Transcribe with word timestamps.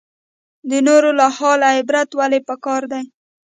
د 0.69 0.71
نورو 0.87 1.09
له 1.19 1.25
حاله 1.37 1.69
عبرت 1.77 2.09
ولې 2.19 2.39
پکار 2.49 2.81
دی؟ 2.91 3.03